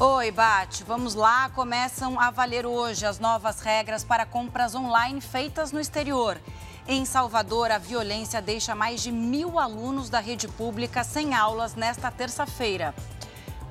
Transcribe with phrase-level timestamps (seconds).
[0.00, 0.82] Oi, Bate.
[0.84, 1.48] Vamos lá.
[1.50, 6.40] Começam a valer hoje as novas regras para compras online feitas no exterior.
[6.88, 12.10] Em Salvador, a violência deixa mais de mil alunos da rede pública sem aulas nesta
[12.10, 12.94] terça-feira.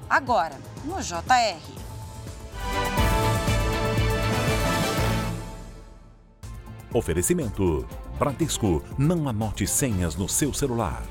[0.10, 1.60] Agora, no JR.
[6.94, 7.86] Oferecimento:
[8.18, 8.84] Bradesco.
[8.98, 11.02] Não anote senhas no seu celular.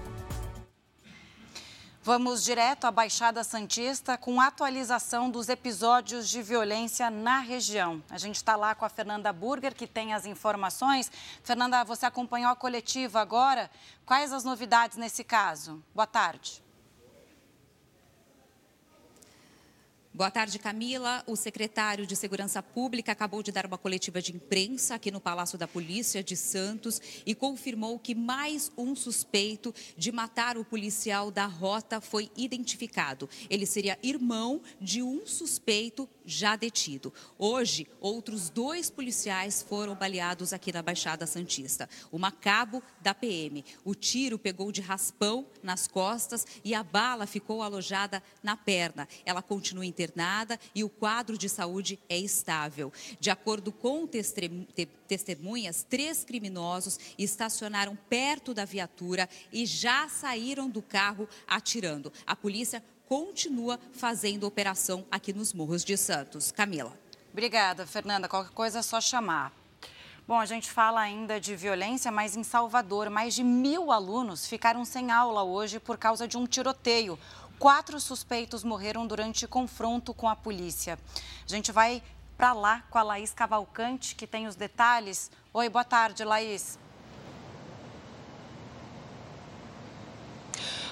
[2.13, 8.03] Vamos direto à Baixada Santista com atualização dos episódios de violência na região.
[8.11, 11.09] A gente está lá com a Fernanda Burger, que tem as informações.
[11.45, 13.71] Fernanda, você acompanhou a coletiva agora.
[14.05, 15.81] Quais as novidades nesse caso?
[15.95, 16.61] Boa tarde.
[20.13, 21.23] Boa tarde, Camila.
[21.25, 25.57] O secretário de Segurança Pública acabou de dar uma coletiva de imprensa aqui no Palácio
[25.57, 31.47] da Polícia de Santos e confirmou que mais um suspeito de matar o policial da
[31.47, 33.31] rota foi identificado.
[33.49, 37.15] Ele seria irmão de um suspeito já detido.
[37.39, 41.89] Hoje, outros dois policiais foram baleados aqui na Baixada Santista.
[42.11, 43.65] Uma cabo da PM.
[43.85, 49.09] O tiro pegou de raspão nas costas e a bala ficou alojada na perna.
[49.25, 52.93] Ela continua internada e o quadro de saúde é estável.
[53.19, 54.09] De acordo com
[55.07, 62.13] testemunhas, três criminosos estacionaram perto da viatura e já saíram do carro atirando.
[62.27, 66.51] A polícia continua fazendo operação aqui nos Morros de Santos.
[66.51, 66.99] Camila.
[67.33, 68.29] Obrigada, Fernanda.
[68.29, 69.53] Qualquer coisa é só chamar.
[70.27, 74.85] Bom, a gente fala ainda de violência, mas em Salvador, mais de mil alunos ficaram
[74.85, 77.19] sem aula hoje por causa de um tiroteio.
[77.61, 80.99] Quatro suspeitos morreram durante confronto com a polícia.
[81.45, 82.03] A gente vai
[82.35, 85.31] para lá com a Laís Cavalcante, que tem os detalhes.
[85.53, 86.79] Oi, boa tarde, Laís.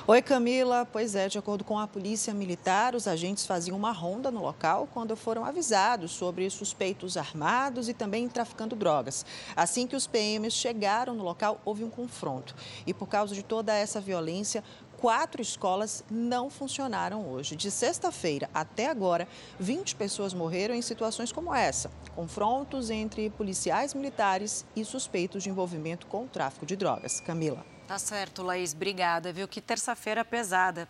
[0.06, 0.86] Oi, Camila.
[0.90, 4.88] Pois é, de acordo com a Polícia Militar, os agentes faziam uma ronda no local
[4.92, 9.26] quando foram avisados sobre suspeitos armados e também traficando drogas.
[9.54, 12.54] Assim que os PMs chegaram no local, houve um confronto.
[12.86, 14.64] E por causa de toda essa violência,
[14.98, 17.56] quatro escolas não funcionaram hoje.
[17.56, 19.26] De sexta-feira até agora,
[19.58, 26.06] 20 pessoas morreram em situações como essa: confrontos entre policiais militares e suspeitos de envolvimento
[26.06, 27.20] com o tráfico de drogas.
[27.20, 27.77] Camila.
[27.88, 28.74] Tá certo, Laís.
[28.74, 29.48] Obrigada, viu?
[29.48, 30.86] Que terça-feira pesada.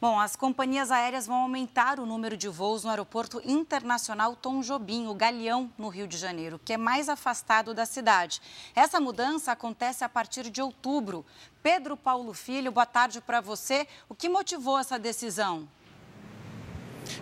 [0.00, 5.06] Bom, as companhias aéreas vão aumentar o número de voos no Aeroporto Internacional Tom Jobim,
[5.06, 8.40] o Galeão, no Rio de Janeiro, que é mais afastado da cidade.
[8.74, 11.26] Essa mudança acontece a partir de outubro.
[11.62, 13.86] Pedro Paulo Filho, boa tarde para você.
[14.08, 15.68] O que motivou essa decisão?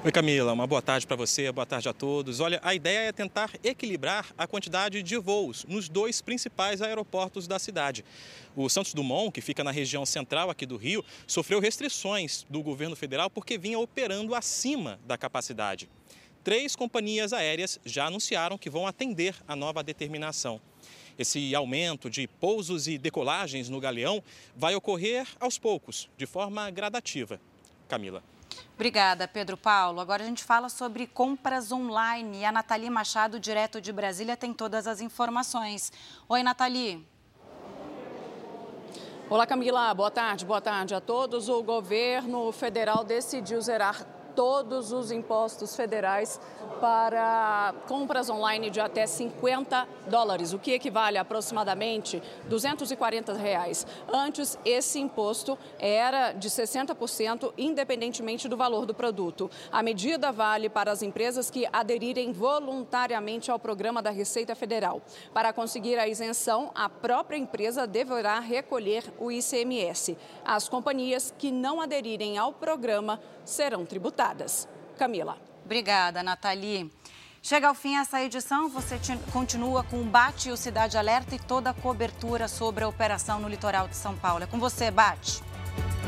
[0.04, 2.38] Oi, Camila, uma boa tarde para você, boa tarde a todos.
[2.38, 7.58] Olha, a ideia é tentar equilibrar a quantidade de voos nos dois principais aeroportos da
[7.58, 8.04] cidade.
[8.54, 12.94] O Santos Dumont, que fica na região central aqui do Rio, sofreu restrições do governo
[12.94, 15.88] federal porque vinha operando acima da capacidade.
[16.44, 20.60] Três companhias aéreas já anunciaram que vão atender a nova determinação.
[21.18, 24.22] Esse aumento de pousos e decolagens no Galeão
[24.56, 27.40] vai ocorrer aos poucos, de forma gradativa.
[27.88, 28.22] Camila.
[28.74, 30.00] Obrigada, Pedro Paulo.
[30.00, 32.40] Agora a gente fala sobre compras online.
[32.40, 35.92] E a Nathalie Machado, direto de Brasília, tem todas as informações.
[36.28, 37.06] Oi, Nathalie.
[39.30, 39.92] Olá, Camila.
[39.92, 40.44] Boa tarde.
[40.44, 41.48] Boa tarde a todos.
[41.48, 44.06] O governo federal decidiu zerar
[44.38, 46.40] todos os impostos federais
[46.80, 53.84] para compras online de até 50 dólares, o que equivale a aproximadamente 240 reais.
[54.06, 59.50] Antes, esse imposto era de 60%, independentemente do valor do produto.
[59.72, 65.02] A medida vale para as empresas que aderirem voluntariamente ao programa da Receita Federal.
[65.34, 70.16] Para conseguir a isenção, a própria empresa deverá recolher o ICMS.
[70.44, 74.27] As companhias que não aderirem ao programa serão tributadas.
[74.96, 75.38] Camila.
[75.64, 76.90] Obrigada, Nathalie.
[77.42, 78.98] Chega ao fim essa edição, você
[79.32, 83.48] continua com o Bate o Cidade Alerta e toda a cobertura sobre a operação no
[83.48, 84.44] litoral de São Paulo.
[84.44, 85.42] É com você, Bate.